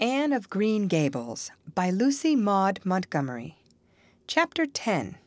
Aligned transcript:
Anne 0.00 0.32
of 0.32 0.48
Green 0.48 0.86
Gables 0.86 1.50
by 1.74 1.90
Lucy 1.90 2.34
Maud 2.34 2.80
Montgomery. 2.84 3.58
Chapter 4.26 4.64
10 4.64 5.18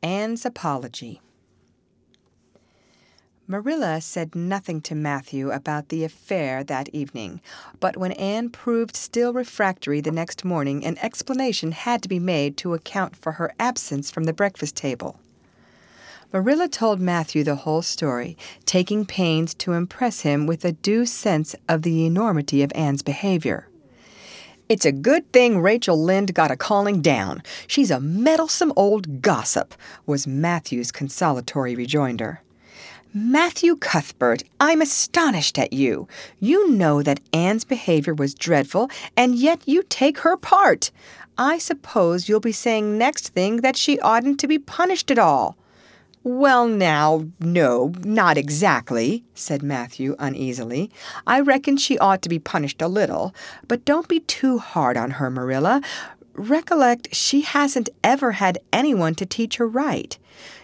Anne's 0.00 0.46
Apology. 0.46 1.20
Marilla 3.48 4.00
said 4.00 4.36
nothing 4.36 4.80
to 4.82 4.94
Matthew 4.94 5.50
about 5.50 5.88
the 5.88 6.04
affair 6.04 6.62
that 6.62 6.88
evening, 6.90 7.40
but 7.80 7.96
when 7.96 8.12
Anne 8.12 8.48
proved 8.48 8.94
still 8.94 9.32
refractory 9.32 10.00
the 10.00 10.12
next 10.12 10.44
morning, 10.44 10.84
an 10.86 10.98
explanation 10.98 11.72
had 11.72 12.00
to 12.04 12.08
be 12.08 12.20
made 12.20 12.56
to 12.58 12.74
account 12.74 13.16
for 13.16 13.32
her 13.32 13.52
absence 13.58 14.08
from 14.12 14.22
the 14.22 14.32
breakfast 14.32 14.76
table. 14.76 15.18
Marilla 16.32 16.68
told 16.68 17.00
Matthew 17.00 17.42
the 17.42 17.56
whole 17.56 17.82
story, 17.82 18.38
taking 18.66 19.04
pains 19.04 19.52
to 19.54 19.72
impress 19.72 20.20
him 20.20 20.46
with 20.46 20.64
a 20.64 20.70
due 20.70 21.06
sense 21.06 21.56
of 21.68 21.82
the 21.82 22.06
enormity 22.06 22.62
of 22.62 22.70
Anne's 22.76 23.02
behavior. 23.02 23.66
It's 24.68 24.84
a 24.84 24.90
good 24.90 25.32
thing 25.32 25.60
Rachel 25.60 26.02
Lynde 26.02 26.34
got 26.34 26.50
a 26.50 26.56
calling 26.56 27.00
down. 27.00 27.40
She's 27.68 27.92
a 27.92 28.00
meddlesome 28.00 28.72
old 28.74 29.22
gossip, 29.22 29.74
was 30.06 30.26
Matthew's 30.26 30.90
consolatory 30.90 31.76
rejoinder. 31.76 32.40
Matthew 33.14 33.76
Cuthbert, 33.76 34.42
I'm 34.58 34.82
astonished 34.82 35.56
at 35.56 35.72
you. 35.72 36.08
You 36.40 36.68
know 36.68 37.00
that 37.00 37.20
Anne's 37.32 37.64
behavior 37.64 38.12
was 38.12 38.34
dreadful, 38.34 38.90
and 39.16 39.36
yet 39.36 39.62
you 39.66 39.84
take 39.84 40.18
her 40.18 40.36
part. 40.36 40.90
I 41.38 41.58
suppose 41.58 42.28
you'll 42.28 42.40
be 42.40 42.50
saying 42.50 42.98
next 42.98 43.28
thing 43.28 43.58
that 43.58 43.76
she 43.76 44.00
oughtn't 44.00 44.40
to 44.40 44.48
be 44.48 44.58
punished 44.58 45.12
at 45.12 45.18
all. 45.18 45.56
Well, 46.28 46.66
now, 46.66 47.28
no, 47.38 47.92
not 48.02 48.36
exactly, 48.36 49.22
said 49.34 49.62
Matthew 49.62 50.16
uneasily. 50.18 50.90
I 51.24 51.38
reckon 51.38 51.76
she 51.76 51.98
ought 51.98 52.20
to 52.22 52.28
be 52.28 52.40
punished 52.40 52.82
a 52.82 52.88
little, 52.88 53.32
but 53.68 53.84
don't 53.84 54.08
be 54.08 54.18
too 54.18 54.58
hard 54.58 54.96
on 54.96 55.12
her, 55.12 55.30
Marilla. 55.30 55.82
Recollect, 56.34 57.14
she 57.14 57.42
hasn't 57.42 57.90
ever 58.02 58.32
had 58.32 58.58
anyone 58.72 59.14
to 59.14 59.24
teach 59.24 59.58
her 59.58 59.68
right. 59.68 60.18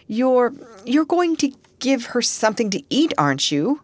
You're 0.08 0.52
you're 0.84 1.04
going 1.04 1.36
to 1.36 1.52
give 1.78 2.06
her 2.06 2.22
something 2.22 2.68
to 2.70 2.82
eat, 2.90 3.14
aren't 3.16 3.52
you? 3.52 3.82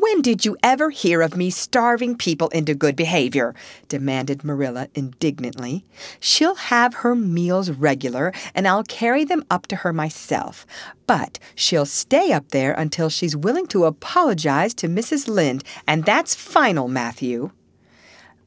When 0.00 0.22
did 0.22 0.44
you 0.44 0.56
ever 0.60 0.90
hear 0.90 1.22
of 1.22 1.36
me 1.36 1.50
starving 1.50 2.16
people 2.16 2.48
into 2.48 2.74
good 2.74 2.96
behavior? 2.96 3.54
demanded 3.86 4.42
Marilla 4.42 4.88
indignantly. 4.92 5.84
She'll 6.18 6.56
have 6.56 6.94
her 6.94 7.14
meals 7.14 7.70
regular, 7.70 8.32
and 8.56 8.66
I'll 8.66 8.82
carry 8.82 9.24
them 9.24 9.44
up 9.52 9.68
to 9.68 9.76
her 9.76 9.92
myself. 9.92 10.66
But 11.06 11.38
she'll 11.54 11.86
stay 11.86 12.32
up 12.32 12.48
there 12.48 12.72
until 12.72 13.08
she's 13.08 13.36
willing 13.36 13.68
to 13.68 13.84
apologize 13.84 14.74
to 14.74 14.88
Mrs. 14.88 15.28
Lynde, 15.28 15.62
and 15.86 16.04
that's 16.04 16.34
final, 16.34 16.88
Matthew. 16.88 17.52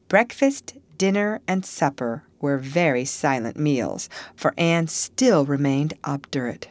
Breakfast, 0.08 0.74
dinner, 0.98 1.40
and 1.48 1.64
supper 1.64 2.24
were 2.42 2.58
very 2.58 3.06
silent 3.06 3.56
meals, 3.56 4.10
for 4.36 4.52
Anne 4.58 4.86
still 4.86 5.46
remained 5.46 5.94
obdurate. 6.04 6.68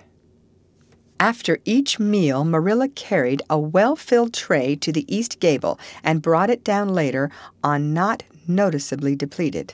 After 1.20 1.58
each 1.66 2.00
meal, 2.00 2.46
Marilla 2.46 2.90
carried 2.90 3.42
a 3.50 3.58
well 3.58 3.96
filled 3.96 4.34
tray 4.34 4.76
to 4.78 4.92
the 4.92 5.06
east 5.14 5.40
gable 5.40 5.80
and 6.04 6.22
brought 6.22 6.52
it 6.52 6.64
down 6.64 6.90
later 6.90 7.32
on 7.64 7.94
not 7.94 8.24
noticeably 8.48 9.16
depleted. 9.16 9.74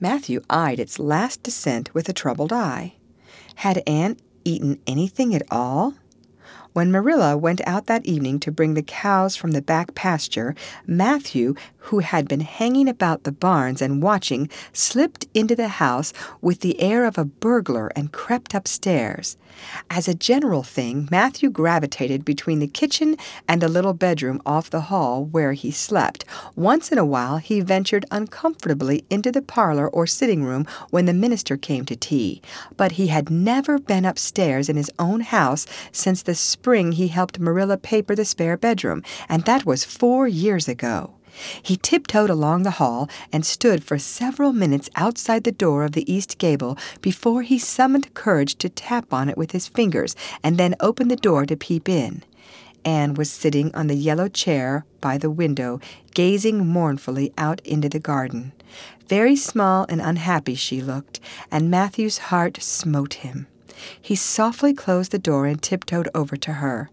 Matthew 0.00 0.42
eyed 0.50 0.80
its 0.80 0.98
last 0.98 1.42
descent 1.42 1.94
with 1.94 2.08
a 2.08 2.12
troubled 2.12 2.52
eye. 2.52 2.94
Had 3.56 3.82
Anne 3.86 4.16
eaten 4.44 4.80
anything 4.86 5.34
at 5.34 5.42
all? 5.50 5.94
When 6.74 6.90
Marilla 6.90 7.36
went 7.36 7.60
out 7.68 7.86
that 7.86 8.04
evening 8.04 8.40
to 8.40 8.50
bring 8.50 8.74
the 8.74 8.82
cows 8.82 9.36
from 9.36 9.52
the 9.52 9.62
back 9.62 9.94
pasture, 9.94 10.56
Matthew, 10.88 11.54
who 11.76 12.00
had 12.00 12.26
been 12.26 12.40
hanging 12.40 12.88
about 12.88 13.22
the 13.22 13.30
barns 13.30 13.80
and 13.80 14.02
watching, 14.02 14.48
slipped 14.72 15.24
into 15.34 15.54
the 15.54 15.68
house 15.68 16.12
with 16.40 16.60
the 16.60 16.80
air 16.80 17.04
of 17.04 17.16
a 17.16 17.24
burglar 17.24 17.92
and 17.94 18.10
crept 18.10 18.54
upstairs. 18.54 19.36
As 19.88 20.08
a 20.08 20.14
general 20.14 20.64
thing, 20.64 21.06
Matthew 21.12 21.48
gravitated 21.48 22.24
between 22.24 22.58
the 22.58 22.66
kitchen 22.66 23.16
and 23.46 23.62
the 23.62 23.68
little 23.68 23.94
bedroom 23.94 24.42
off 24.44 24.70
the 24.70 24.80
hall 24.90 25.26
where 25.26 25.52
he 25.52 25.70
slept. 25.70 26.24
Once 26.56 26.90
in 26.90 26.98
a 26.98 27.04
while 27.04 27.36
he 27.36 27.60
ventured 27.60 28.04
uncomfortably 28.10 29.04
into 29.10 29.30
the 29.30 29.42
parlor 29.42 29.88
or 29.88 30.08
sitting 30.08 30.42
room 30.42 30.66
when 30.90 31.04
the 31.04 31.14
minister 31.14 31.56
came 31.56 31.84
to 31.84 31.94
tea, 31.94 32.42
but 32.76 32.92
he 32.92 33.06
had 33.06 33.30
never 33.30 33.78
been 33.78 34.04
upstairs 34.04 34.68
in 34.68 34.76
his 34.76 34.90
own 34.98 35.20
house 35.20 35.66
since 35.92 36.22
the 36.22 36.34
spring 36.34 36.63
he 36.64 37.08
helped 37.08 37.38
Marilla 37.38 37.76
paper 37.76 38.14
the 38.14 38.24
spare 38.24 38.56
bedroom, 38.56 39.02
and 39.28 39.44
that 39.44 39.66
was 39.66 39.84
four 39.84 40.26
years 40.26 40.66
ago. 40.66 41.10
He 41.62 41.76
tiptoed 41.76 42.30
along 42.30 42.62
the 42.62 42.78
hall 42.80 43.10
and 43.30 43.44
stood 43.44 43.84
for 43.84 43.98
several 43.98 44.54
minutes 44.54 44.88
outside 44.96 45.44
the 45.44 45.52
door 45.52 45.84
of 45.84 45.92
the 45.92 46.10
east 46.10 46.38
gable 46.38 46.78
before 47.02 47.42
he 47.42 47.58
summoned 47.58 48.14
courage 48.14 48.56
to 48.56 48.70
tap 48.70 49.12
on 49.12 49.28
it 49.28 49.36
with 49.36 49.50
his 49.50 49.68
fingers 49.68 50.16
and 50.42 50.56
then 50.56 50.74
open 50.80 51.08
the 51.08 51.16
door 51.16 51.44
to 51.44 51.54
peep 51.54 51.86
in. 51.86 52.22
Anne 52.82 53.12
was 53.12 53.30
sitting 53.30 53.74
on 53.74 53.88
the 53.88 53.94
yellow 53.94 54.28
chair 54.28 54.86
by 55.02 55.18
the 55.18 55.30
window, 55.30 55.80
gazing 56.14 56.66
mournfully 56.66 57.30
out 57.36 57.60
into 57.66 57.90
the 57.90 58.00
garden. 58.00 58.52
Very 59.06 59.36
small 59.36 59.84
and 59.90 60.00
unhappy 60.00 60.54
she 60.54 60.80
looked, 60.80 61.20
and 61.50 61.70
Matthew's 61.70 62.18
heart 62.18 62.62
smote 62.62 63.14
him. 63.14 63.48
He 64.00 64.14
softly 64.14 64.74
closed 64.74 65.12
the 65.12 65.18
door 65.18 65.46
and 65.46 65.60
tiptoed 65.60 66.08
over 66.14 66.36
to 66.36 66.54
her. 66.54 66.90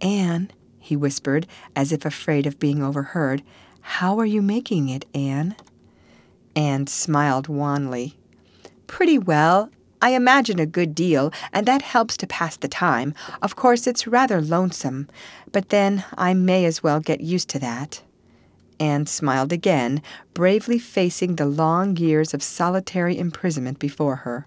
Anne, 0.00 0.50
he 0.78 0.96
whispered, 0.96 1.46
as 1.76 1.92
if 1.92 2.04
afraid 2.04 2.46
of 2.46 2.58
being 2.58 2.82
overheard, 2.82 3.42
how 3.80 4.18
are 4.18 4.26
you 4.26 4.42
making 4.42 4.88
it, 4.88 5.04
Anne? 5.14 5.56
Anne 6.56 6.86
smiled 6.86 7.48
wanly. 7.48 8.16
Pretty 8.86 9.18
well. 9.18 9.70
I 10.02 10.10
imagine 10.10 10.58
a 10.58 10.66
good 10.66 10.94
deal, 10.94 11.30
and 11.52 11.66
that 11.66 11.82
helps 11.82 12.16
to 12.18 12.26
pass 12.26 12.56
the 12.56 12.68
time. 12.68 13.14
Of 13.42 13.54
course, 13.54 13.86
it's 13.86 14.06
rather 14.06 14.40
lonesome, 14.40 15.08
but 15.52 15.68
then 15.68 16.04
I 16.16 16.32
may 16.32 16.64
as 16.64 16.82
well 16.82 17.00
get 17.00 17.20
used 17.20 17.48
to 17.50 17.58
that. 17.58 18.02
Anne 18.78 19.04
smiled 19.04 19.52
again, 19.52 20.02
bravely 20.32 20.78
facing 20.78 21.36
the 21.36 21.44
long 21.44 21.98
years 21.98 22.32
of 22.32 22.42
solitary 22.42 23.18
imprisonment 23.18 23.78
before 23.78 24.16
her. 24.16 24.46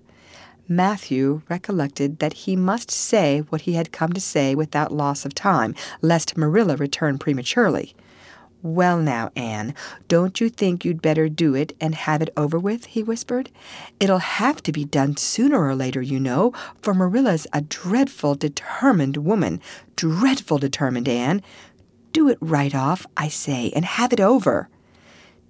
Matthew 0.67 1.41
recollected 1.49 2.19
that 2.19 2.33
he 2.33 2.55
must 2.55 2.89
say 2.89 3.39
what 3.49 3.61
he 3.61 3.73
had 3.73 3.91
come 3.91 4.13
to 4.13 4.21
say 4.21 4.55
without 4.55 4.91
loss 4.91 5.25
of 5.25 5.35
time, 5.35 5.75
lest 6.01 6.37
Marilla 6.37 6.75
return 6.77 7.17
prematurely. 7.17 7.93
Well, 8.61 8.99
now, 8.99 9.29
Anne, 9.35 9.73
don't 10.07 10.39
you 10.39 10.47
think 10.49 10.85
you'd 10.85 11.01
better 11.01 11.27
do 11.27 11.53
it 11.53 11.75
and 11.81 11.93
have 11.93 12.21
it 12.21 12.29
over 12.37 12.57
with? 12.57 12.85
he 12.85 13.03
whispered. 13.03 13.51
It'll 13.99 14.19
have 14.19 14.63
to 14.63 14.71
be 14.71 14.85
done 14.85 15.17
sooner 15.17 15.61
or 15.61 15.75
later, 15.75 16.01
you 16.01 16.17
know, 16.17 16.53
for 16.81 16.93
Marilla's 16.93 17.45
a 17.51 17.59
dreadful 17.59 18.35
determined 18.35 19.17
woman. 19.17 19.59
Dreadful 19.97 20.59
determined, 20.59 21.09
Anne. 21.09 21.41
Do 22.13 22.29
it 22.29 22.37
right 22.39 22.73
off, 22.73 23.05
I 23.17 23.27
say, 23.27 23.69
and 23.75 23.83
have 23.83 24.13
it 24.13 24.21
over. 24.21 24.69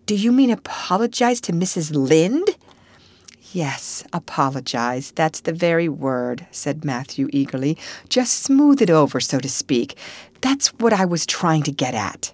Do 0.07 0.15
you 0.15 0.31
mean 0.31 0.49
apologize 0.49 1.39
to 1.41 1.53
Mrs. 1.53 1.95
Lynde? 1.95 2.57
Yes, 3.53 4.03
apologize. 4.11 5.11
That's 5.11 5.41
the 5.41 5.53
very 5.53 5.87
word, 5.87 6.47
said 6.49 6.83
Matthew 6.83 7.29
eagerly. 7.31 7.77
Just 8.09 8.39
smooth 8.39 8.81
it 8.81 8.89
over, 8.89 9.19
so 9.19 9.39
to 9.39 9.47
speak. 9.47 9.95
That's 10.41 10.69
what 10.79 10.91
I 10.91 11.05
was 11.05 11.27
trying 11.27 11.61
to 11.63 11.71
get 11.71 11.93
at. 11.93 12.33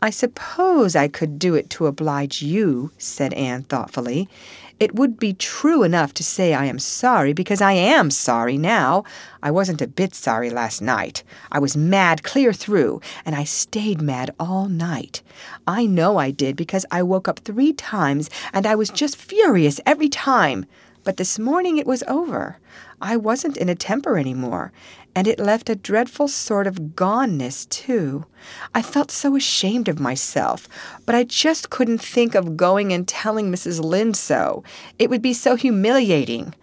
I 0.00 0.10
suppose 0.10 0.94
I 0.94 1.08
could 1.08 1.40
do 1.40 1.56
it 1.56 1.68
to 1.70 1.86
oblige 1.86 2.42
you, 2.42 2.92
said 2.96 3.34
Anne 3.34 3.64
thoughtfully. 3.64 4.28
It 4.78 4.94
would 4.94 5.18
be 5.18 5.32
true 5.32 5.82
enough 5.82 6.12
to 6.14 6.22
say 6.22 6.52
I 6.52 6.66
am 6.66 6.78
sorry, 6.78 7.32
because 7.32 7.62
I 7.62 7.72
am 7.72 8.10
sorry 8.10 8.58
now. 8.58 9.04
I 9.42 9.50
wasn't 9.50 9.80
a 9.80 9.86
bit 9.86 10.14
sorry 10.14 10.50
last 10.50 10.82
night. 10.82 11.24
I 11.50 11.58
was 11.58 11.78
mad 11.78 12.22
clear 12.22 12.52
through, 12.52 13.00
and 13.24 13.34
I 13.34 13.44
stayed 13.44 14.02
mad 14.02 14.34
all 14.38 14.68
night. 14.68 15.22
I 15.66 15.86
know 15.86 16.18
I 16.18 16.30
did 16.30 16.56
because 16.56 16.84
I 16.90 17.02
woke 17.02 17.26
up 17.26 17.38
three 17.38 17.72
times, 17.72 18.28
and 18.52 18.66
I 18.66 18.74
was 18.74 18.90
just 18.90 19.16
furious 19.16 19.80
every 19.86 20.10
time. 20.10 20.66
But 21.04 21.16
this 21.16 21.38
morning 21.38 21.78
it 21.78 21.86
was 21.86 22.02
over. 22.06 22.58
I 23.00 23.16
wasn't 23.16 23.56
in 23.56 23.70
a 23.70 23.74
temper 23.74 24.18
any 24.18 24.34
more, 24.34 24.72
and 25.16 25.26
it 25.26 25.40
left 25.40 25.70
a 25.70 25.74
dreadful 25.74 26.28
sort 26.28 26.66
of 26.66 26.94
goneness, 26.94 27.66
too. 27.70 28.26
I 28.74 28.82
felt 28.82 29.10
so 29.10 29.34
ashamed 29.34 29.88
of 29.88 29.98
myself, 29.98 30.68
but 31.06 31.14
I 31.14 31.24
just 31.24 31.70
couldn't 31.70 32.02
think 32.02 32.34
of 32.34 32.56
going 32.56 32.92
and 32.92 33.08
telling 33.08 33.50
Mrs. 33.50 33.82
Lynde 33.82 34.14
so. 34.14 34.62
It 34.98 35.08
would 35.08 35.22
be 35.22 35.32
so 35.32 35.56
humiliating. 35.56 36.54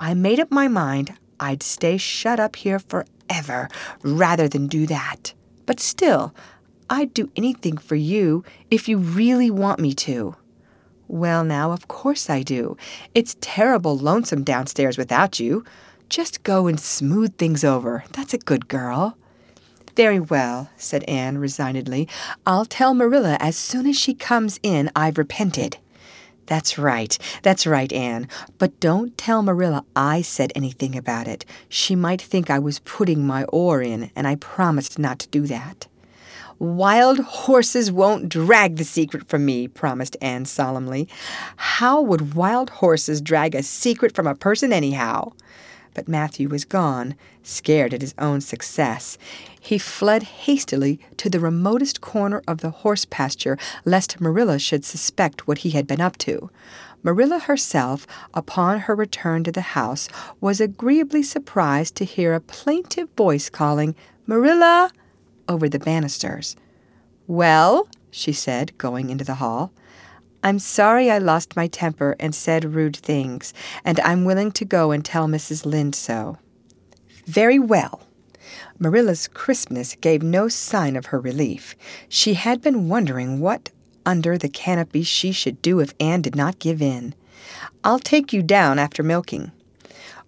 I 0.00 0.14
made 0.14 0.40
up 0.40 0.50
my 0.50 0.66
mind 0.66 1.14
I'd 1.38 1.62
stay 1.62 1.96
shut 1.96 2.38
up 2.38 2.56
here 2.56 2.80
forever 2.80 3.68
rather 4.02 4.48
than 4.48 4.66
do 4.66 4.86
that. 4.88 5.32
But 5.64 5.78
still, 5.80 6.34
I'd 6.90 7.14
do 7.14 7.30
anything 7.36 7.78
for 7.78 7.94
you 7.94 8.44
if 8.70 8.88
you 8.88 8.98
really 8.98 9.50
want 9.50 9.78
me 9.78 9.94
to. 9.94 10.34
Well, 11.06 11.44
now, 11.44 11.72
of 11.72 11.88
course 11.88 12.28
I 12.28 12.42
do. 12.42 12.76
It's 13.14 13.36
terrible 13.40 13.96
lonesome 13.96 14.44
downstairs 14.44 14.98
without 14.98 15.40
you. 15.40 15.64
Just 16.10 16.42
go 16.42 16.66
and 16.66 16.80
smooth 16.80 17.36
things 17.36 17.62
over. 17.62 18.02
That's 18.10 18.34
a 18.34 18.38
good 18.38 18.66
girl. 18.66 19.16
Very 19.94 20.18
well, 20.18 20.68
said 20.76 21.04
Anne 21.04 21.38
resignedly. 21.38 22.08
I'll 22.44 22.64
tell 22.64 22.94
Marilla 22.94 23.36
as 23.38 23.56
soon 23.56 23.86
as 23.86 23.96
she 23.96 24.14
comes 24.14 24.58
in 24.64 24.90
I've 24.96 25.18
repented. 25.18 25.76
That's 26.46 26.76
right. 26.76 27.16
That's 27.44 27.64
right, 27.64 27.92
Anne. 27.92 28.26
But 28.58 28.80
don't 28.80 29.16
tell 29.16 29.40
Marilla 29.42 29.84
I 29.94 30.22
said 30.22 30.50
anything 30.56 30.96
about 30.96 31.28
it. 31.28 31.44
She 31.68 31.94
might 31.94 32.20
think 32.20 32.50
I 32.50 32.58
was 32.58 32.80
putting 32.80 33.24
my 33.24 33.44
oar 33.44 33.80
in, 33.80 34.10
and 34.16 34.26
I 34.26 34.34
promised 34.34 34.98
not 34.98 35.20
to 35.20 35.28
do 35.28 35.46
that. 35.46 35.86
Wild 36.58 37.20
horses 37.20 37.92
won't 37.92 38.28
drag 38.28 38.76
the 38.76 38.84
secret 38.84 39.28
from 39.28 39.44
me, 39.44 39.68
promised 39.68 40.16
Anne 40.20 40.44
solemnly. 40.44 41.08
How 41.54 42.00
would 42.02 42.34
wild 42.34 42.68
horses 42.68 43.20
drag 43.20 43.54
a 43.54 43.62
secret 43.62 44.12
from 44.12 44.26
a 44.26 44.34
person, 44.34 44.72
anyhow? 44.72 45.30
But 45.94 46.08
Matthew 46.08 46.48
was 46.48 46.64
gone, 46.64 47.14
scared 47.42 47.92
at 47.92 48.00
his 48.00 48.14
own 48.18 48.40
success. 48.40 49.18
He 49.58 49.76
fled 49.78 50.22
hastily 50.22 51.00
to 51.16 51.28
the 51.28 51.40
remotest 51.40 52.00
corner 52.00 52.42
of 52.46 52.58
the 52.58 52.70
horse 52.70 53.04
pasture, 53.04 53.58
lest 53.84 54.20
Marilla 54.20 54.58
should 54.58 54.84
suspect 54.84 55.46
what 55.46 55.58
he 55.58 55.70
had 55.70 55.86
been 55.86 56.00
up 56.00 56.16
to. 56.18 56.50
Marilla 57.02 57.38
herself, 57.38 58.06
upon 58.34 58.80
her 58.80 58.94
return 58.94 59.42
to 59.44 59.52
the 59.52 59.60
house, 59.60 60.08
was 60.40 60.60
agreeably 60.60 61.22
surprised 61.22 61.94
to 61.96 62.04
hear 62.04 62.34
a 62.34 62.40
plaintive 62.40 63.08
voice 63.16 63.48
calling, 63.48 63.94
Marilla! 64.26 64.90
over 65.48 65.68
the 65.68 65.78
banisters. 65.78 66.56
Well, 67.26 67.88
she 68.10 68.32
said, 68.32 68.76
going 68.78 69.10
into 69.10 69.24
the 69.24 69.36
hall, 69.36 69.72
I'm 70.42 70.58
sorry 70.58 71.10
I 71.10 71.18
lost 71.18 71.56
my 71.56 71.66
temper 71.66 72.16
and 72.18 72.34
said 72.34 72.74
rude 72.74 72.96
things, 72.96 73.52
and 73.84 74.00
I'm 74.00 74.24
willing 74.24 74.52
to 74.52 74.64
go 74.64 74.90
and 74.90 75.04
tell 75.04 75.28
Mrs. 75.28 75.66
Lynde 75.66 75.94
so. 75.94 76.38
Very 77.26 77.58
well. 77.58 78.00
Marilla's 78.78 79.28
crispness 79.28 79.96
gave 80.00 80.22
no 80.22 80.48
sign 80.48 80.96
of 80.96 81.06
her 81.06 81.20
relief. 81.20 81.76
She 82.08 82.34
had 82.34 82.62
been 82.62 82.88
wondering 82.88 83.40
what 83.40 83.70
under 84.06 84.38
the 84.38 84.48
canopy 84.48 85.02
she 85.02 85.30
should 85.30 85.60
do 85.60 85.80
if 85.80 85.94
Anne 86.00 86.22
did 86.22 86.34
not 86.34 86.58
give 86.58 86.80
in. 86.80 87.14
I'll 87.84 87.98
take 87.98 88.32
you 88.32 88.42
down 88.42 88.78
after 88.78 89.02
milking. 89.02 89.52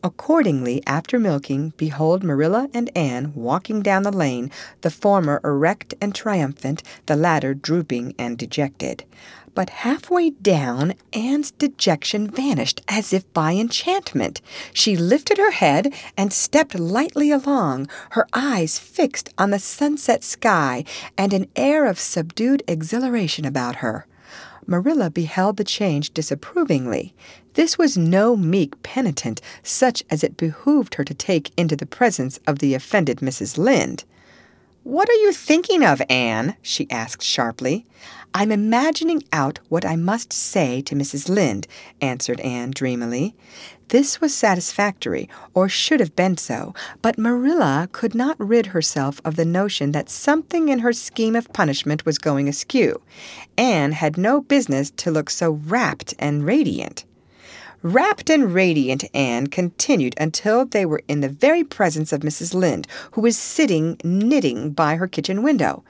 Accordingly, 0.04 0.82
after 0.86 1.18
milking, 1.18 1.72
behold 1.76 2.24
Marilla 2.24 2.68
and 2.74 2.90
Anne 2.96 3.32
walking 3.34 3.82
down 3.82 4.02
the 4.02 4.10
lane, 4.10 4.50
the 4.80 4.90
former 4.90 5.40
erect 5.44 5.94
and 6.00 6.12
triumphant, 6.12 6.82
the 7.06 7.14
latter 7.14 7.54
drooping 7.54 8.14
and 8.18 8.36
dejected. 8.36 9.04
But 9.54 9.70
halfway 9.70 10.30
down, 10.30 10.94
Anne's 11.12 11.50
dejection 11.50 12.30
vanished 12.30 12.80
as 12.88 13.12
if 13.12 13.30
by 13.34 13.52
enchantment. 13.52 14.40
She 14.72 14.96
lifted 14.96 15.36
her 15.36 15.50
head 15.50 15.92
and 16.16 16.32
stepped 16.32 16.78
lightly 16.78 17.30
along, 17.30 17.88
her 18.10 18.26
eyes 18.32 18.78
fixed 18.78 19.28
on 19.36 19.50
the 19.50 19.58
sunset 19.58 20.24
sky 20.24 20.84
and 21.18 21.34
an 21.34 21.48
air 21.54 21.84
of 21.84 21.98
subdued 21.98 22.62
exhilaration 22.66 23.44
about 23.44 23.76
her. 23.76 24.06
Marilla 24.66 25.10
beheld 25.10 25.58
the 25.58 25.64
change 25.64 26.14
disapprovingly. 26.14 27.14
This 27.54 27.76
was 27.76 27.98
no 27.98 28.36
meek 28.36 28.82
penitent, 28.82 29.42
such 29.62 30.02
as 30.08 30.24
it 30.24 30.38
behooved 30.38 30.94
her 30.94 31.04
to 31.04 31.14
take 31.14 31.52
into 31.58 31.76
the 31.76 31.84
presence 31.84 32.38
of 32.46 32.60
the 32.60 32.72
offended 32.72 33.18
Mrs. 33.18 33.58
Lynde. 33.58 34.04
What 34.84 35.08
are 35.08 35.14
you 35.14 35.32
thinking 35.32 35.84
of, 35.84 36.02
Anne? 36.10 36.56
she 36.60 36.90
asked 36.90 37.22
sharply. 37.22 37.86
I'm 38.34 38.50
imagining 38.50 39.22
out 39.32 39.60
what 39.68 39.84
I 39.84 39.94
must 39.94 40.32
say 40.32 40.82
to 40.82 40.96
Mrs. 40.96 41.28
Lynde, 41.28 41.68
answered 42.00 42.40
Anne 42.40 42.72
dreamily. 42.72 43.36
This 43.90 44.20
was 44.20 44.34
satisfactory, 44.34 45.28
or 45.54 45.68
should 45.68 46.00
have 46.00 46.16
been 46.16 46.36
so, 46.36 46.74
but 47.00 47.16
Marilla 47.16 47.90
could 47.92 48.12
not 48.12 48.34
rid 48.40 48.66
herself 48.66 49.20
of 49.24 49.36
the 49.36 49.44
notion 49.44 49.92
that 49.92 50.10
something 50.10 50.68
in 50.68 50.80
her 50.80 50.92
scheme 50.92 51.36
of 51.36 51.52
punishment 51.52 52.04
was 52.04 52.18
going 52.18 52.48
askew. 52.48 53.00
Anne 53.56 53.92
had 53.92 54.18
no 54.18 54.40
business 54.40 54.90
to 54.96 55.12
look 55.12 55.30
so 55.30 55.52
rapt 55.52 56.12
and 56.18 56.44
radiant. 56.44 57.04
Rapt 57.84 58.30
and 58.30 58.54
radiant 58.54 59.04
Anne 59.12 59.48
continued 59.48 60.14
until 60.16 60.64
they 60.64 60.86
were 60.86 61.02
in 61.08 61.20
the 61.20 61.28
very 61.28 61.64
presence 61.64 62.12
of 62.12 62.20
Mrs. 62.20 62.54
Lynde, 62.54 62.86
who 63.12 63.20
was 63.20 63.36
sitting 63.36 63.96
knitting 64.04 64.70
by 64.70 64.94
her 64.94 65.08
kitchen 65.08 65.42
window. 65.42 65.82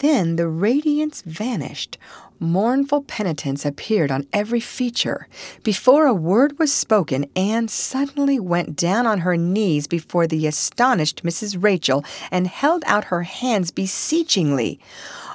Then 0.00 0.36
the 0.36 0.48
radiance 0.48 1.22
vanished. 1.22 1.96
Mournful 2.38 3.02
penitence 3.02 3.64
appeared 3.64 4.10
on 4.10 4.26
every 4.34 4.60
feature. 4.60 5.28
Before 5.62 6.06
a 6.06 6.12
word 6.14 6.58
was 6.58 6.72
spoken, 6.72 7.24
Anne 7.34 7.68
suddenly 7.68 8.38
went 8.38 8.76
down 8.76 9.06
on 9.06 9.20
her 9.20 9.36
knees 9.38 9.86
before 9.86 10.26
the 10.26 10.46
astonished 10.46 11.22
Mrs. 11.22 11.62
Rachel 11.62 12.04
and 12.30 12.46
held 12.46 12.82
out 12.86 13.04
her 13.04 13.22
hands 13.22 13.70
beseechingly. 13.70 14.78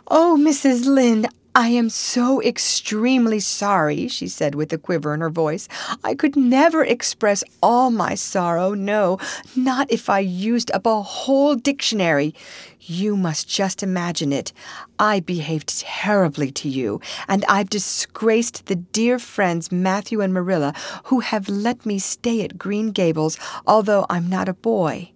Oh, 0.07 0.37
Mrs. 0.39 0.85
Lynde, 0.85 1.27
I 1.57 1.69
am 1.69 1.89
so 1.89 2.41
extremely 2.41 3.39
sorry, 3.39 4.09
she 4.09 4.27
said 4.27 4.55
with 4.55 4.73
a 4.73 4.77
quiver 4.77 5.13
in 5.13 5.21
her 5.21 5.29
voice. 5.29 5.69
I 6.03 6.13
could 6.13 6.35
never 6.35 6.83
express 6.83 7.45
all 7.63 7.91
my 7.91 8.13
sorrow, 8.15 8.73
no, 8.73 9.19
not 9.55 9.89
if 9.89 10.09
I 10.09 10.19
used 10.19 10.69
up 10.71 10.85
a 10.85 11.01
whole 11.01 11.55
dictionary. 11.55 12.35
You 12.81 13.15
must 13.15 13.47
just 13.47 13.81
imagine 13.81 14.33
it. 14.33 14.51
I 14.99 15.21
behaved 15.21 15.79
terribly 15.79 16.51
to 16.51 16.67
you, 16.67 16.99
and 17.29 17.45
I've 17.47 17.69
disgraced 17.69 18.65
the 18.65 18.75
dear 18.75 19.17
friends 19.17 19.71
Matthew 19.71 20.19
and 20.19 20.33
Marilla 20.33 20.73
who 21.05 21.21
have 21.21 21.47
let 21.47 21.85
me 21.85 21.99
stay 21.99 22.41
at 22.43 22.57
Green 22.57 22.91
Gables, 22.91 23.39
although 23.65 24.05
I'm 24.09 24.27
not 24.27 24.49
a 24.49 24.53
boy. 24.53 25.11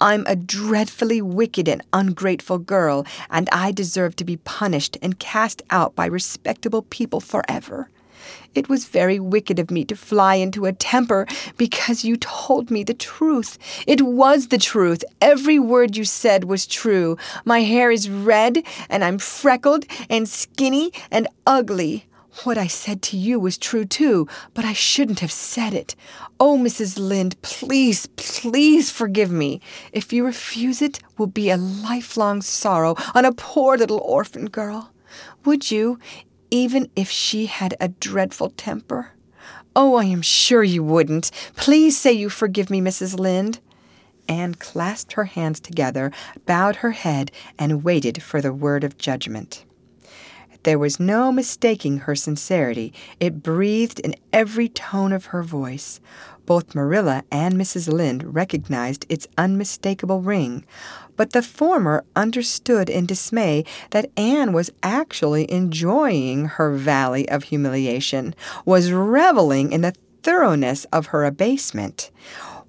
I'm 0.00 0.26
a 0.26 0.36
dreadfully 0.36 1.22
wicked 1.22 1.68
and 1.68 1.82
ungrateful 1.92 2.58
girl, 2.58 3.06
and 3.30 3.48
I 3.50 3.72
deserve 3.72 4.16
to 4.16 4.24
be 4.24 4.36
punished 4.36 4.98
and 5.00 5.18
cast 5.18 5.62
out 5.70 5.94
by 5.94 6.06
respectable 6.06 6.82
people 6.82 7.20
forever. 7.20 7.88
It 8.54 8.68
was 8.68 8.86
very 8.86 9.20
wicked 9.20 9.58
of 9.58 9.70
me 9.70 9.84
to 9.84 9.96
fly 9.96 10.34
into 10.34 10.66
a 10.66 10.72
temper 10.72 11.26
because 11.56 12.04
you 12.04 12.16
told 12.16 12.70
me 12.70 12.84
the 12.84 12.94
truth. 12.94 13.58
It 13.86 14.02
was 14.02 14.48
the 14.48 14.58
truth. 14.58 15.04
Every 15.20 15.58
word 15.58 15.96
you 15.96 16.04
said 16.04 16.44
was 16.44 16.66
true. 16.66 17.16
My 17.44 17.60
hair 17.62 17.90
is 17.90 18.10
red, 18.10 18.62
and 18.88 19.04
I'm 19.04 19.18
freckled 19.18 19.84
and 20.10 20.28
skinny 20.28 20.92
and 21.10 21.28
ugly. 21.46 22.06
What 22.44 22.58
I 22.58 22.66
said 22.66 23.02
to 23.02 23.16
you 23.16 23.40
was 23.40 23.56
true 23.58 23.84
too, 23.84 24.28
but 24.52 24.64
I 24.64 24.72
shouldn't 24.72 25.20
have 25.20 25.32
said 25.32 25.74
it. 25.74 25.96
Oh, 26.38 26.58
Mrs. 26.58 26.98
Lynde, 26.98 27.40
please, 27.42 28.06
please 28.16 28.90
forgive 28.90 29.30
me. 29.30 29.60
If 29.92 30.12
you 30.12 30.24
refuse 30.24 30.82
it, 30.82 31.00
will 31.18 31.26
be 31.26 31.50
a 31.50 31.56
lifelong 31.56 32.42
sorrow 32.42 32.94
on 33.14 33.24
a 33.24 33.32
poor 33.32 33.76
little 33.76 33.98
orphan 33.98 34.46
girl. 34.46 34.92
Would 35.44 35.70
you, 35.70 35.98
even 36.50 36.90
if 36.94 37.10
she 37.10 37.46
had 37.46 37.74
a 37.80 37.88
dreadful 37.88 38.50
temper? 38.50 39.12
Oh, 39.74 39.96
I 39.96 40.04
am 40.04 40.22
sure 40.22 40.62
you 40.62 40.82
wouldn't. 40.82 41.30
Please 41.54 41.98
say 41.98 42.12
you 42.12 42.28
forgive 42.30 42.70
me, 42.70 42.80
Mrs. 42.80 43.18
Lynde. 43.18 43.60
Anne 44.28 44.54
clasped 44.54 45.12
her 45.12 45.24
hands 45.24 45.60
together, 45.60 46.12
bowed 46.46 46.76
her 46.76 46.92
head, 46.92 47.30
and 47.58 47.84
waited 47.84 48.22
for 48.22 48.40
the 48.40 48.54
word 48.54 48.84
of 48.84 48.98
judgment. 48.98 49.65
There 50.66 50.80
was 50.80 50.98
no 50.98 51.30
mistaking 51.30 51.98
her 51.98 52.16
sincerity. 52.16 52.92
It 53.20 53.40
breathed 53.40 54.00
in 54.00 54.16
every 54.32 54.68
tone 54.68 55.12
of 55.12 55.26
her 55.26 55.44
voice. 55.44 56.00
Both 56.44 56.74
Marilla 56.74 57.22
and 57.30 57.54
Mrs. 57.54 57.86
Lynde 57.86 58.34
recognized 58.34 59.06
its 59.08 59.28
unmistakable 59.38 60.22
ring, 60.22 60.64
but 61.16 61.30
the 61.30 61.40
former 61.40 62.02
understood 62.16 62.90
in 62.90 63.06
dismay 63.06 63.64
that 63.90 64.10
Anne 64.16 64.52
was 64.52 64.72
actually 64.82 65.48
enjoying 65.48 66.46
her 66.46 66.74
valley 66.74 67.28
of 67.28 67.44
humiliation, 67.44 68.34
was 68.64 68.90
reveling 68.90 69.70
in 69.70 69.82
the 69.82 69.94
thoroughness 70.24 70.84
of 70.86 71.06
her 71.06 71.24
abasement. 71.24 72.10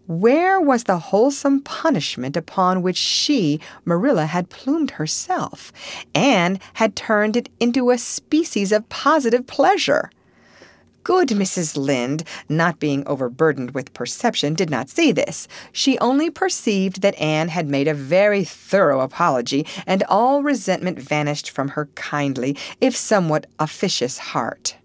Where 0.08 0.62
was 0.62 0.86
the 0.86 1.00
wholesome 1.00 1.60
punishment 1.60 2.38
upon 2.38 2.82
which 2.82 2.96
she, 2.96 3.60
Marilla, 3.84 4.26
had 4.26 4.50
plumed 4.50 4.92
herself, 4.92 5.74
and 6.16 6.60
had 6.76 6.96
turned 6.96 7.36
it 7.36 7.50
into 7.60 7.92
a 7.92 7.98
species 7.98 8.72
of 8.72 8.88
positive 8.88 9.46
pleasure? 9.48 10.10
Good 11.04 11.28
Mrs. 11.30 11.76
Lynde, 11.76 12.24
not 12.48 12.80
being 12.80 13.06
overburdened 13.06 13.72
with 13.72 13.94
perception, 13.94 14.54
did 14.54 14.70
not 14.70 14.90
see 14.90 15.12
this. 15.12 15.50
She 15.74 16.00
only 16.00 16.30
perceived 16.30 17.02
that 17.02 17.20
Anne 17.20 17.50
had 17.50 17.68
made 17.68 17.90
a 17.90 17.94
very 17.94 18.46
thorough 18.46 19.02
apology, 19.02 19.66
and 19.86 20.04
all 20.08 20.42
resentment 20.42 21.00
vanished 21.00 21.50
from 21.50 21.70
her 21.70 21.88
kindly, 21.96 22.56
if 22.80 22.96
somewhat 22.96 23.46
officious 23.60 24.18
heart. 24.18 24.78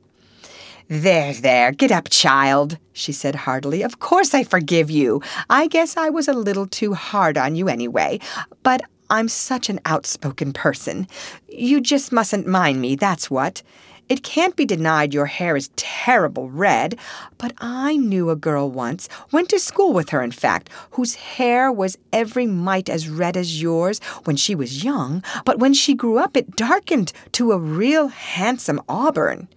There, 0.89 1.33
there, 1.33 1.73
get 1.73 1.93
up, 1.93 2.09
child, 2.11 2.79
she 2.93 3.13
said 3.13 3.35
heartily. 3.35 3.83
Of 3.83 3.99
course 3.99 4.35
I 4.35 4.45
forgive 4.45 4.91
you. 4.91 5.23
I 5.49 5.67
guess 5.67 5.97
I 5.97 6.11
was 6.11 6.29
a 6.29 6.33
little 6.33 6.67
too 6.67 6.95
hard 6.95 7.39
on 7.39 7.55
you 7.55 7.69
anyway, 7.69 8.19
but 8.63 8.83
I'm 9.09 9.29
such 9.29 9.69
an 9.69 9.81
outspoken 9.85 10.53
person. 10.53 11.07
You 11.49 11.81
just 11.81 12.13
mustn't 12.13 12.47
mind 12.47 12.81
me, 12.81 12.97
that's 12.97 13.31
what. 13.31 13.63
It 14.09 14.25
can't 14.25 14.57
be 14.57 14.67
denied 14.67 15.15
your 15.15 15.27
hair 15.27 15.57
is 15.57 15.71
terrible 15.77 16.51
red, 16.51 16.99
but 17.39 17.55
I 17.59 17.97
knew 17.97 18.29
a 18.29 18.37
girl 18.37 18.71
once, 18.71 19.09
went 19.31 19.49
to 19.51 19.59
school 19.59 19.93
with 19.93 20.11
her, 20.11 20.23
in 20.23 20.33
fact, 20.33 20.69
whose 20.91 21.15
hair 21.15 21.71
was 21.71 21.97
every 22.13 22.47
mite 22.47 22.91
as 22.91 23.09
red 23.09 23.37
as 23.37 23.63
yours 23.63 24.01
when 24.25 24.37
she 24.37 24.55
was 24.55 24.85
young, 24.85 25.23
but 25.45 25.61
when 25.61 25.73
she 25.73 25.95
grew 25.95 26.19
up 26.19 26.37
it 26.37 26.57
darkened 26.57 27.13
to 27.33 27.53
a 27.53 27.59
real 27.59 28.09
handsome 28.09 28.83
auburn. 28.89 29.49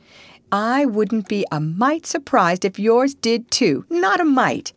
I 0.52 0.86
wouldn't 0.86 1.28
be 1.28 1.46
a 1.52 1.60
mite 1.60 2.06
surprised 2.06 2.66
if 2.66 2.80
yours 2.80 3.14
did 3.14 3.50
too, 3.52 3.86
not 3.90 4.20
a 4.20 4.25
mite. 4.25 4.74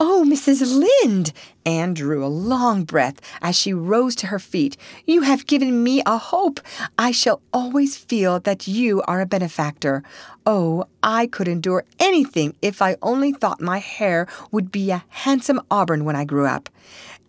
Oh, 0.00 0.24
Mrs. 0.26 0.76
Lynde! 0.76 1.32
Anne 1.64 1.94
drew 1.94 2.24
a 2.24 2.26
long 2.26 2.84
breath 2.84 3.20
as 3.40 3.56
she 3.56 3.72
rose 3.72 4.16
to 4.16 4.26
her 4.26 4.38
feet. 4.38 4.76
You 5.06 5.22
have 5.22 5.46
given 5.46 5.82
me 5.82 6.02
a 6.04 6.18
hope. 6.18 6.60
I 6.98 7.10
shall 7.12 7.40
always 7.52 7.96
feel 7.96 8.40
that 8.40 8.66
you 8.66 9.02
are 9.02 9.20
a 9.20 9.26
benefactor. 9.26 10.02
Oh, 10.44 10.86
I 11.02 11.26
could 11.26 11.48
endure 11.48 11.84
anything 11.98 12.56
if 12.60 12.82
I 12.82 12.96
only 13.02 13.32
thought 13.32 13.60
my 13.60 13.78
hair 13.78 14.26
would 14.50 14.72
be 14.72 14.90
a 14.90 15.04
handsome 15.08 15.60
auburn 15.70 16.04
when 16.04 16.16
I 16.16 16.24
grew 16.24 16.46
up. 16.46 16.68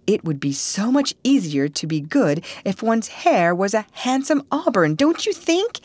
It 0.07 0.23
would 0.23 0.39
be 0.39 0.51
so 0.51 0.91
much 0.91 1.15
easier 1.23 1.67
to 1.67 1.87
be 1.87 1.99
good 1.99 2.45
if 2.63 2.83
one's 2.83 3.07
hair 3.07 3.55
was 3.55 3.73
a 3.73 3.87
handsome 3.91 4.43
auburn, 4.51 4.95
don't 4.95 5.25
you 5.25 5.33
think? 5.33 5.79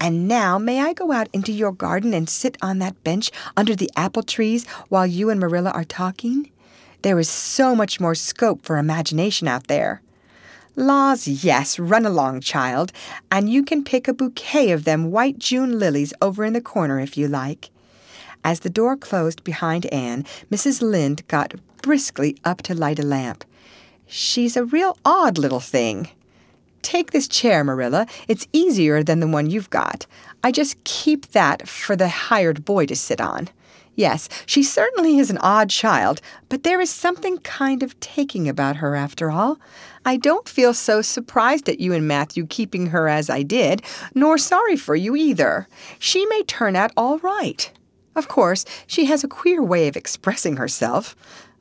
And 0.00 0.26
now, 0.26 0.58
may 0.58 0.80
I 0.80 0.94
go 0.94 1.12
out 1.12 1.28
into 1.32 1.52
your 1.52 1.72
garden 1.72 2.14
and 2.14 2.28
sit 2.28 2.56
on 2.62 2.78
that 2.78 3.02
bench 3.04 3.30
under 3.56 3.76
the 3.76 3.90
apple 3.94 4.22
trees 4.22 4.66
while 4.88 5.06
you 5.06 5.28
and 5.28 5.38
Marilla 5.38 5.70
are 5.70 5.84
talking? 5.84 6.50
There 7.02 7.18
is 7.18 7.28
so 7.28 7.74
much 7.74 8.00
more 8.00 8.14
scope 8.14 8.64
for 8.64 8.78
imagination 8.78 9.46
out 9.46 9.66
there. 9.66 10.00
Laws, 10.74 11.28
yes, 11.28 11.78
run 11.78 12.04
along, 12.04 12.40
child, 12.40 12.92
and 13.30 13.48
you 13.48 13.62
can 13.62 13.84
pick 13.84 14.08
a 14.08 14.14
bouquet 14.14 14.70
of 14.72 14.84
them 14.84 15.10
white 15.10 15.38
June 15.38 15.78
lilies 15.78 16.12
over 16.20 16.44
in 16.44 16.52
the 16.52 16.60
corner 16.60 16.98
if 16.98 17.16
you 17.16 17.28
like. 17.28 17.70
As 18.44 18.60
the 18.60 18.70
door 18.70 18.96
closed 18.96 19.44
behind 19.44 19.86
Anne, 19.86 20.24
Mrs. 20.50 20.82
Lynde 20.82 21.26
got 21.28 21.54
briskly 21.82 22.36
up 22.44 22.62
to 22.62 22.74
light 22.74 22.98
a 22.98 23.02
lamp. 23.02 23.44
She's 24.06 24.56
a 24.56 24.64
real 24.64 24.96
odd 25.04 25.38
little 25.38 25.60
thing. 25.60 26.08
Take 26.82 27.10
this 27.10 27.26
chair, 27.26 27.64
Marilla. 27.64 28.06
It's 28.28 28.46
easier 28.52 29.02
than 29.02 29.20
the 29.20 29.26
one 29.26 29.50
you've 29.50 29.70
got. 29.70 30.06
I 30.44 30.52
just 30.52 30.82
keep 30.84 31.32
that 31.32 31.66
for 31.66 31.96
the 31.96 32.08
hired 32.08 32.64
boy 32.64 32.86
to 32.86 32.94
sit 32.94 33.20
on. 33.20 33.48
Yes, 33.96 34.28
she 34.44 34.62
certainly 34.62 35.18
is 35.18 35.30
an 35.30 35.38
odd 35.38 35.70
child, 35.70 36.20
but 36.50 36.62
there 36.62 36.80
is 36.82 36.90
something 36.90 37.38
kind 37.38 37.82
of 37.82 37.98
taking 37.98 38.46
about 38.46 38.76
her 38.76 38.94
after 38.94 39.30
all. 39.30 39.58
I 40.04 40.18
don't 40.18 40.48
feel 40.48 40.74
so 40.74 41.00
surprised 41.00 41.68
at 41.68 41.80
you 41.80 41.94
and 41.94 42.06
Matthew 42.06 42.46
keeping 42.46 42.88
her 42.88 43.08
as 43.08 43.30
I 43.30 43.42
did, 43.42 43.82
nor 44.14 44.36
sorry 44.36 44.76
for 44.76 44.94
you 44.94 45.16
either. 45.16 45.66
She 45.98 46.26
may 46.26 46.42
turn 46.42 46.76
out 46.76 46.92
all 46.96 47.18
right. 47.18 47.72
Of 48.14 48.28
course, 48.28 48.64
she 48.86 49.06
has 49.06 49.24
a 49.24 49.28
queer 49.28 49.62
way 49.62 49.88
of 49.88 49.96
expressing 49.96 50.56
herself. 50.56 51.16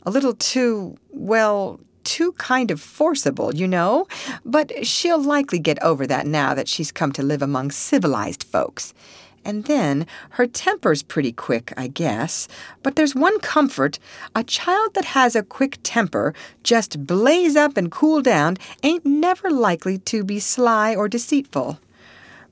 A 0.06 0.12
little 0.12 0.36
too, 0.36 0.98
well, 1.10 1.80
too 2.06 2.32
kind 2.34 2.72
of 2.72 2.80
forcible, 2.80 3.54
you 3.54 3.68
know, 3.68 4.08
but 4.46 4.86
she'll 4.86 5.22
likely 5.22 5.60
get 5.60 5.82
over 5.84 6.08
that 6.08 6.26
now 6.26 6.54
that 6.54 6.68
she's 6.70 6.92
come 6.92 7.12
to 7.14 7.24
live 7.24 7.42
among 7.42 7.72
civilized 7.72 8.44
folks. 8.44 8.94
And 9.46 9.66
then 9.66 10.08
her 10.32 10.48
temper's 10.48 11.04
pretty 11.04 11.32
quick, 11.32 11.72
I 11.78 11.88
guess. 11.88 12.48
But 12.82 12.96
there's 12.96 13.14
one 13.14 13.40
comfort 13.40 14.00
a 14.34 14.44
child 14.44 14.96
that 14.96 15.06
has 15.06 15.36
a 15.36 15.44
quick 15.44 15.78
temper, 15.84 16.34
just 16.64 17.06
blaze 17.06 17.56
up 17.56 17.78
and 17.78 17.92
cool 17.92 18.22
down, 18.22 18.58
ain't 18.82 19.06
never 19.06 19.52
likely 19.52 20.00
to 20.00 20.24
be 20.24 20.40
sly 20.40 20.96
or 20.96 21.08
deceitful. 21.08 21.80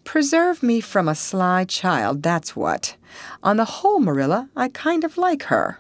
Preserve 0.04 0.62
me 0.62 0.82
from 0.82 1.08
a 1.08 1.16
sly 1.16 1.64
child, 1.66 2.22
that's 2.22 2.56
what. 2.56 2.96
On 3.42 3.58
the 3.58 3.66
whole, 3.66 4.00
Marilla, 4.00 4.50
I 4.56 4.68
kind 4.70 5.04
of 5.04 5.18
like 5.18 5.44
her. 5.44 5.80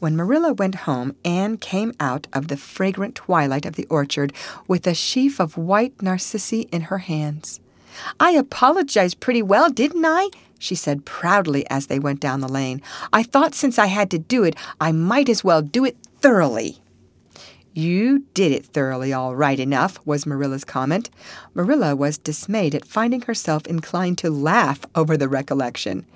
When 0.00 0.16
Marilla 0.16 0.52
went 0.52 0.74
home, 0.74 1.14
Anne 1.24 1.56
came 1.56 1.94
out 2.00 2.26
of 2.32 2.48
the 2.48 2.56
fragrant 2.56 3.14
twilight 3.14 3.64
of 3.64 3.76
the 3.76 3.86
orchard 3.88 4.32
with 4.66 4.86
a 4.86 4.94
sheaf 4.94 5.40
of 5.40 5.56
white 5.56 6.02
narcissi 6.02 6.62
in 6.72 6.82
her 6.82 6.98
hands. 6.98 7.60
I 8.18 8.32
apologized 8.32 9.20
pretty 9.20 9.42
well, 9.42 9.70
didn't 9.70 10.04
I? 10.04 10.30
she 10.58 10.74
said 10.74 11.04
proudly 11.04 11.68
as 11.70 11.86
they 11.86 11.98
went 11.98 12.20
down 12.20 12.40
the 12.40 12.48
lane. 12.48 12.82
I 13.12 13.22
thought 13.22 13.54
since 13.54 13.78
I 13.78 13.86
had 13.86 14.10
to 14.10 14.18
do 14.18 14.44
it, 14.44 14.56
I 14.80 14.92
might 14.92 15.28
as 15.28 15.44
well 15.44 15.62
do 15.62 15.84
it 15.84 15.96
thoroughly. 16.20 16.80
You 17.76 18.20
did 18.34 18.52
it 18.52 18.66
thoroughly 18.66 19.12
all 19.12 19.34
right 19.34 19.58
enough, 19.58 19.98
was 20.06 20.26
Marilla's 20.26 20.64
comment. 20.64 21.10
Marilla 21.54 21.96
was 21.96 22.18
dismayed 22.18 22.72
at 22.72 22.86
finding 22.86 23.22
herself 23.22 23.66
inclined 23.66 24.16
to 24.18 24.30
laugh 24.30 24.86
over 24.94 25.16
the 25.16 25.28
recollection. 25.28 26.06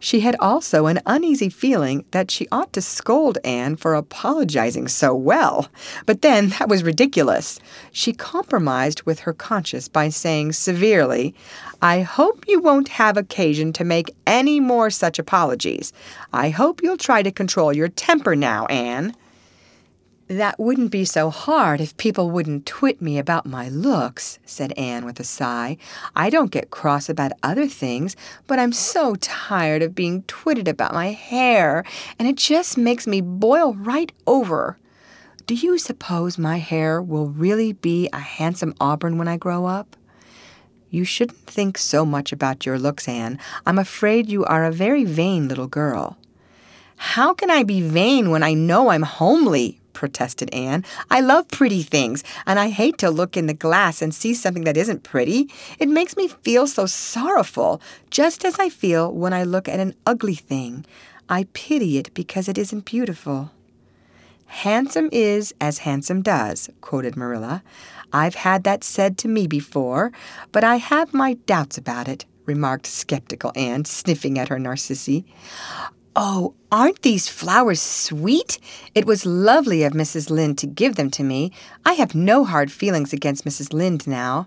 She 0.00 0.20
had 0.20 0.36
also 0.40 0.86
an 0.86 1.00
uneasy 1.04 1.50
feeling 1.50 2.06
that 2.12 2.30
she 2.30 2.48
ought 2.50 2.72
to 2.72 2.80
scold 2.80 3.36
Anne 3.44 3.76
for 3.76 3.94
apologizing 3.94 4.88
so 4.88 5.14
well. 5.14 5.68
But 6.06 6.22
then 6.22 6.48
that 6.48 6.70
was 6.70 6.82
ridiculous. 6.82 7.60
She 7.90 8.14
compromised 8.14 9.02
with 9.02 9.20
her 9.20 9.34
conscience 9.34 9.88
by 9.88 10.08
saying 10.08 10.54
severely, 10.54 11.34
I 11.82 12.00
hope 12.00 12.48
you 12.48 12.58
won't 12.58 12.88
have 12.88 13.18
occasion 13.18 13.74
to 13.74 13.84
make 13.84 14.14
any 14.26 14.60
more 14.60 14.88
such 14.88 15.18
apologies. 15.18 15.92
I 16.32 16.48
hope 16.48 16.82
you'll 16.82 16.96
try 16.96 17.22
to 17.22 17.30
control 17.30 17.74
your 17.74 17.88
temper 17.88 18.34
now, 18.34 18.64
Anne. 18.66 19.14
That 20.32 20.58
wouldn't 20.58 20.90
be 20.90 21.04
so 21.04 21.28
hard 21.28 21.78
if 21.82 21.94
people 21.98 22.30
wouldn't 22.30 22.64
twit 22.64 23.02
me 23.02 23.18
about 23.18 23.44
my 23.44 23.68
looks, 23.68 24.38
said 24.46 24.72
Anne 24.78 25.04
with 25.04 25.20
a 25.20 25.24
sigh. 25.24 25.76
I 26.16 26.30
don't 26.30 26.50
get 26.50 26.70
cross 26.70 27.10
about 27.10 27.32
other 27.42 27.66
things, 27.66 28.16
but 28.46 28.58
I'm 28.58 28.72
so 28.72 29.14
tired 29.16 29.82
of 29.82 29.94
being 29.94 30.22
twitted 30.22 30.68
about 30.68 30.94
my 30.94 31.08
hair, 31.08 31.84
and 32.18 32.26
it 32.26 32.36
just 32.36 32.78
makes 32.78 33.06
me 33.06 33.20
boil 33.20 33.74
right 33.74 34.10
over. 34.26 34.78
Do 35.46 35.54
you 35.54 35.76
suppose 35.76 36.38
my 36.38 36.56
hair 36.56 37.02
will 37.02 37.28
really 37.28 37.74
be 37.74 38.08
a 38.10 38.18
handsome 38.18 38.74
auburn 38.80 39.18
when 39.18 39.28
I 39.28 39.36
grow 39.36 39.66
up? 39.66 39.96
You 40.88 41.04
shouldn't 41.04 41.40
think 41.40 41.76
so 41.76 42.06
much 42.06 42.32
about 42.32 42.64
your 42.64 42.78
looks, 42.78 43.06
Anne. 43.06 43.38
I'm 43.66 43.78
afraid 43.78 44.30
you 44.30 44.46
are 44.46 44.64
a 44.64 44.72
very 44.72 45.04
vain 45.04 45.48
little 45.48 45.68
girl. 45.68 46.16
How 46.96 47.34
can 47.34 47.50
I 47.50 47.64
be 47.64 47.82
vain 47.82 48.30
when 48.30 48.42
I 48.42 48.54
know 48.54 48.88
I'm 48.88 49.02
homely? 49.02 49.81
Protested 49.92 50.52
Anne. 50.52 50.84
I 51.10 51.20
love 51.20 51.48
pretty 51.48 51.82
things, 51.82 52.24
and 52.46 52.58
I 52.58 52.68
hate 52.68 52.98
to 52.98 53.10
look 53.10 53.36
in 53.36 53.46
the 53.46 53.54
glass 53.54 54.02
and 54.02 54.14
see 54.14 54.34
something 54.34 54.64
that 54.64 54.76
isn't 54.76 55.02
pretty. 55.02 55.50
It 55.78 55.88
makes 55.88 56.16
me 56.16 56.28
feel 56.28 56.66
so 56.66 56.86
sorrowful, 56.86 57.80
just 58.10 58.44
as 58.44 58.58
I 58.58 58.68
feel 58.68 59.12
when 59.12 59.32
I 59.32 59.44
look 59.44 59.68
at 59.68 59.80
an 59.80 59.94
ugly 60.06 60.34
thing. 60.34 60.84
I 61.28 61.46
pity 61.52 61.98
it 61.98 62.12
because 62.14 62.48
it 62.48 62.58
isn't 62.58 62.84
beautiful. 62.84 63.50
Handsome 64.46 65.08
is 65.12 65.54
as 65.60 65.78
handsome 65.78 66.20
does, 66.20 66.68
quoted 66.82 67.16
Marilla. 67.16 67.62
I've 68.12 68.34
had 68.34 68.64
that 68.64 68.84
said 68.84 69.16
to 69.18 69.28
me 69.28 69.46
before, 69.46 70.12
but 70.52 70.62
I 70.62 70.76
have 70.76 71.14
my 71.14 71.34
doubts 71.46 71.78
about 71.78 72.06
it, 72.06 72.26
remarked 72.44 72.86
skeptical 72.86 73.52
Anne, 73.56 73.86
sniffing 73.86 74.38
at 74.38 74.48
her 74.48 74.58
narcissi. 74.58 75.24
Oh, 76.14 76.54
aren't 76.70 77.00
these 77.00 77.28
flowers 77.28 77.80
sweet? 77.80 78.58
It 78.94 79.06
was 79.06 79.24
lovely 79.24 79.82
of 79.82 79.94
Mrs. 79.94 80.28
Lynde 80.28 80.58
to 80.58 80.66
give 80.66 80.96
them 80.96 81.10
to 81.12 81.24
me. 81.24 81.52
I 81.86 81.94
have 81.94 82.14
no 82.14 82.44
hard 82.44 82.70
feelings 82.70 83.14
against 83.14 83.46
Mrs. 83.46 83.72
Lynde 83.72 84.06
now. 84.06 84.46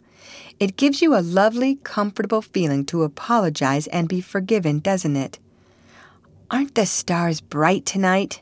It 0.60 0.78
gives 0.78 1.02
you 1.02 1.16
a 1.16 1.26
lovely, 1.26 1.80
comfortable 1.84 2.44
feeling 2.44 2.86
to 2.86 3.02
apologize 3.02 3.88
and 3.88 4.08
be 4.08 4.22
forgiven, 4.22 4.78
doesn't 4.80 5.16
it? 5.16 5.40
Aren't 6.52 6.76
the 6.76 6.86
stars 6.86 7.42
bright 7.42 7.86
tonight? 7.86 8.42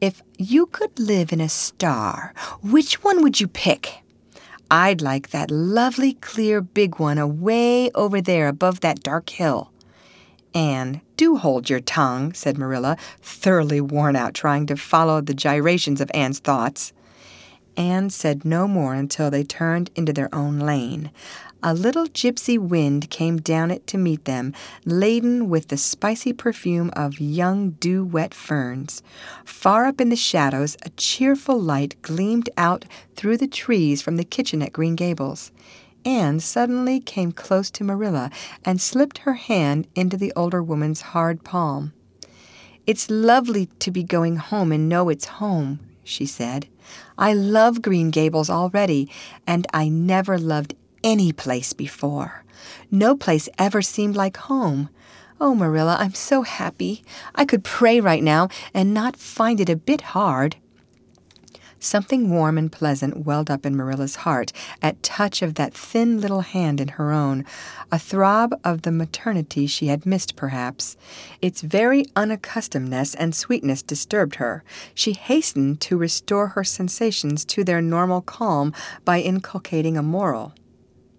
If 0.00 0.22
you 0.38 0.66
could 0.66 1.00
live 1.00 1.32
in 1.32 1.40
a 1.40 1.48
star, 1.48 2.32
which 2.62 3.02
one 3.02 3.22
would 3.24 3.40
you 3.40 3.48
pick? 3.48 4.02
I'd 4.70 5.02
like 5.02 5.30
that 5.30 5.50
lovely, 5.50 6.14
clear, 6.14 6.60
big 6.60 7.00
one 7.00 7.18
away 7.18 7.90
over 7.92 8.20
there 8.20 8.46
above 8.46 8.80
that 8.80 9.02
dark 9.02 9.30
hill. 9.30 9.72
Anne, 10.56 11.02
do 11.18 11.36
hold 11.36 11.68
your 11.68 11.80
tongue, 11.80 12.32
said 12.32 12.56
Marilla, 12.56 12.96
thoroughly 13.20 13.78
worn 13.78 14.16
out 14.16 14.32
trying 14.32 14.64
to 14.64 14.74
follow 14.74 15.20
the 15.20 15.34
gyrations 15.34 16.00
of 16.00 16.10
Anne's 16.14 16.38
thoughts. 16.38 16.94
Anne 17.76 18.08
said 18.08 18.42
no 18.42 18.66
more 18.66 18.94
until 18.94 19.30
they 19.30 19.44
turned 19.44 19.90
into 19.94 20.14
their 20.14 20.34
own 20.34 20.58
lane. 20.58 21.10
A 21.62 21.74
little 21.74 22.06
gypsy 22.06 22.58
wind 22.58 23.10
came 23.10 23.36
down 23.36 23.70
it 23.70 23.86
to 23.88 23.98
meet 23.98 24.24
them, 24.24 24.54
laden 24.86 25.50
with 25.50 25.68
the 25.68 25.76
spicy 25.76 26.32
perfume 26.32 26.90
of 26.94 27.20
young 27.20 27.72
dew 27.72 28.02
wet 28.02 28.32
ferns. 28.32 29.02
Far 29.44 29.84
up 29.84 30.00
in 30.00 30.08
the 30.08 30.16
shadows, 30.16 30.74
a 30.86 30.90
cheerful 30.90 31.60
light 31.60 32.00
gleamed 32.00 32.48
out 32.56 32.86
through 33.14 33.36
the 33.36 33.46
trees 33.46 34.00
from 34.00 34.16
the 34.16 34.24
kitchen 34.24 34.62
at 34.62 34.72
Green 34.72 34.96
Gables. 34.96 35.52
Anne 36.06 36.38
suddenly 36.38 37.00
came 37.00 37.32
close 37.32 37.68
to 37.72 37.82
Marilla 37.82 38.30
and 38.64 38.80
slipped 38.80 39.18
her 39.18 39.34
hand 39.34 39.88
into 39.96 40.16
the 40.16 40.32
older 40.36 40.62
woman's 40.62 41.00
hard 41.00 41.42
palm. 41.42 41.92
It's 42.86 43.10
lovely 43.10 43.66
to 43.80 43.90
be 43.90 44.04
going 44.04 44.36
home 44.36 44.70
and 44.70 44.88
know 44.88 45.08
it's 45.08 45.24
home, 45.24 45.80
she 46.04 46.24
said. 46.24 46.68
I 47.18 47.32
love 47.32 47.82
Green 47.82 48.12
Gables 48.12 48.48
already, 48.48 49.10
and 49.48 49.66
I 49.74 49.88
never 49.88 50.38
loved 50.38 50.76
any 51.02 51.32
place 51.32 51.72
before. 51.72 52.44
No 52.88 53.16
place 53.16 53.48
ever 53.58 53.82
seemed 53.82 54.14
like 54.14 54.36
home. 54.36 54.88
Oh, 55.40 55.56
Marilla, 55.56 55.96
I'm 55.98 56.14
so 56.14 56.42
happy. 56.42 57.04
I 57.34 57.44
could 57.44 57.64
pray 57.64 58.00
right 58.00 58.22
now 58.22 58.48
and 58.72 58.94
not 58.94 59.16
find 59.16 59.60
it 59.60 59.68
a 59.68 59.76
bit 59.76 60.00
hard. 60.00 60.54
Something 61.86 62.30
warm 62.30 62.58
and 62.58 62.72
pleasant 62.72 63.24
welled 63.24 63.48
up 63.48 63.64
in 63.64 63.76
Marilla's 63.76 64.16
heart 64.16 64.52
at 64.82 65.04
touch 65.04 65.40
of 65.40 65.54
that 65.54 65.72
thin 65.72 66.20
little 66.20 66.40
hand 66.40 66.80
in 66.80 66.88
her 66.88 67.12
own, 67.12 67.44
a 67.92 67.98
throb 67.98 68.58
of 68.64 68.82
the 68.82 68.90
maternity 68.90 69.68
she 69.68 69.86
had 69.86 70.04
missed, 70.04 70.34
perhaps. 70.34 70.96
Its 71.40 71.60
very 71.60 72.04
unaccustomedness 72.16 73.14
and 73.16 73.36
sweetness 73.36 73.82
disturbed 73.82 74.34
her. 74.34 74.64
She 74.96 75.12
hastened 75.12 75.80
to 75.82 75.96
restore 75.96 76.48
her 76.48 76.64
sensations 76.64 77.44
to 77.44 77.62
their 77.62 77.80
normal 77.80 78.20
calm 78.20 78.74
by 79.04 79.20
inculcating 79.20 79.96
a 79.96 80.02
moral. 80.02 80.54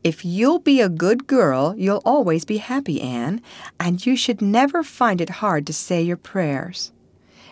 If 0.04 0.26
you'll 0.26 0.60
be 0.60 0.82
a 0.82 0.90
good 0.90 1.28
girl, 1.28 1.76
you'll 1.78 2.02
always 2.04 2.44
be 2.44 2.58
happy, 2.58 3.02
Anne, 3.02 3.42
and 3.80 4.06
you 4.06 4.18
should 4.18 4.42
never 4.42 4.84
find 4.84 5.22
it 5.22 5.40
hard 5.40 5.66
to 5.68 5.74
say 5.74 6.02
your 6.02 6.18
prayers. 6.18 6.92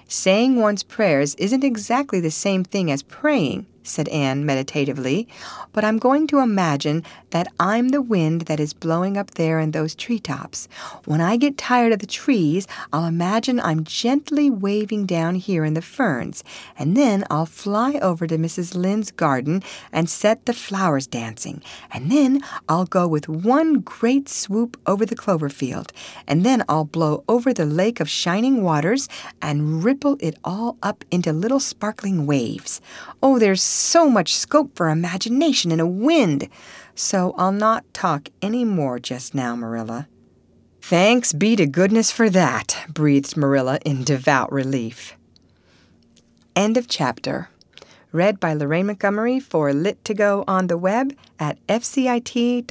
Saying 0.08 0.58
one's 0.58 0.84
prayers 0.84 1.36
isn't 1.36 1.64
exactly 1.64 2.20
the 2.20 2.32
same 2.32 2.64
thing 2.64 2.92
as 2.92 3.02
praying, 3.02 3.66
said 3.88 4.08
Anne 4.10 4.46
meditatively, 4.46 5.28
but 5.74 5.84
I'm 5.84 5.98
going 5.98 6.28
to 6.28 6.40
imagine 6.40 7.04
that 7.32 7.48
I'm 7.60 7.90
the 7.90 8.02
wind 8.02 8.42
that 8.42 8.60
is 8.60 8.74
blowing 8.74 9.18
up 9.18 9.32
there 9.32 9.60
in 9.60 9.72
those 9.72 9.96
treetops. 9.96 10.68
When 11.06 11.22
I 11.22 11.38
get 11.38 11.58
tired 11.58 11.94
of 11.94 12.00
the 12.00 12.06
trees, 12.06 12.68
I'll 12.92 13.06
imagine 13.06 13.60
I'm 13.60 13.84
gently 13.84 14.50
waving 14.50 15.06
down 15.06 15.36
here 15.36 15.66
in 15.66 15.74
the 15.74 15.82
ferns, 15.82 16.44
and 16.78 16.96
then 16.96 17.24
I'll 17.30 17.46
fly 17.46 17.94
over 18.02 18.28
to 18.28 18.38
Mrs. 18.38 18.76
Lynde's 18.76 19.12
garden 19.12 19.64
and 19.92 20.10
set 20.10 20.46
the 20.46 20.54
flowers 20.54 21.08
dancing, 21.08 21.62
and 21.92 22.12
then 22.12 22.42
I'll 22.70 22.86
go 22.86 23.08
with 23.08 23.28
one 23.28 23.82
great 23.82 24.30
swoop 24.30 24.80
over 24.86 25.06
the 25.06 25.16
clover 25.16 25.50
field, 25.50 25.92
and 26.28 26.44
then 26.46 26.64
I'll 26.70 26.86
blow 26.86 27.24
over 27.28 27.54
the 27.54 27.66
lake 27.66 28.00
of 28.00 28.10
shining 28.10 28.64
waters 28.64 29.08
and 29.42 29.84
ripple 29.84 30.18
it 30.20 30.38
all 30.44 30.78
up 30.82 31.04
into 31.12 31.34
little 31.34 31.60
sparkling 31.60 32.26
waves. 32.26 32.82
Oh, 33.22 33.40
there's 33.40 33.75
so 33.76 34.10
much 34.10 34.36
scope 34.36 34.76
for 34.76 34.90
imagination 34.90 35.72
in 35.72 35.80
a 35.80 35.86
wind. 35.88 36.50
So 36.96 37.36
I'll 37.38 37.52
not 37.52 37.84
talk 37.94 38.30
any 38.42 38.64
more 38.66 39.00
just 39.00 39.36
now, 39.36 39.56
Marilla. 39.56 40.08
Thanks 40.82 41.34
be 41.34 41.56
to 41.56 41.66
goodness 41.66 42.12
for 42.12 42.30
that, 42.30 42.86
breathed 42.88 43.36
Marilla 43.36 43.80
in 43.84 44.04
devout 44.04 44.52
relief. 44.52 45.16
End 46.56 46.78
of 46.78 46.88
chapter. 46.88 47.50
Read 48.12 48.40
by 48.40 48.54
Lorraine 48.54 48.86
Montgomery 48.86 49.40
for 49.40 49.72
Lit2Go 49.72 50.46
on 50.48 50.68
the 50.68 50.78
web 50.78 51.14
at 51.38 51.58
fcit.usf.edu. 51.68 52.66